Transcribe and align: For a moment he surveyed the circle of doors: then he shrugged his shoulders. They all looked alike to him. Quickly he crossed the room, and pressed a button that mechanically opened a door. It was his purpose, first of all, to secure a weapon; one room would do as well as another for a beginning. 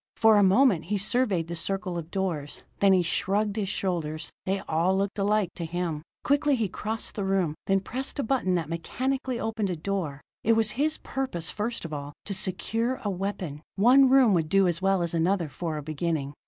For 0.17 0.37
a 0.37 0.41
moment 0.41 0.85
he 0.85 0.97
surveyed 0.97 1.45
the 1.47 1.55
circle 1.55 1.95
of 1.95 2.09
doors: 2.09 2.63
then 2.79 2.91
he 2.91 3.03
shrugged 3.03 3.55
his 3.55 3.69
shoulders. 3.69 4.31
They 4.47 4.61
all 4.61 4.97
looked 4.97 5.19
alike 5.19 5.49
to 5.57 5.63
him. 5.63 6.01
Quickly 6.23 6.55
he 6.55 6.67
crossed 6.67 7.13
the 7.13 7.23
room, 7.23 7.53
and 7.67 7.85
pressed 7.85 8.17
a 8.17 8.23
button 8.23 8.55
that 8.55 8.67
mechanically 8.67 9.39
opened 9.39 9.69
a 9.69 9.75
door. 9.75 10.21
It 10.43 10.53
was 10.53 10.71
his 10.71 10.97
purpose, 10.97 11.51
first 11.51 11.85
of 11.85 11.93
all, 11.93 12.13
to 12.25 12.33
secure 12.33 12.99
a 13.03 13.11
weapon; 13.11 13.61
one 13.75 14.09
room 14.09 14.33
would 14.33 14.49
do 14.49 14.67
as 14.67 14.81
well 14.81 15.03
as 15.03 15.13
another 15.13 15.49
for 15.49 15.77
a 15.77 15.83
beginning. 15.83 16.33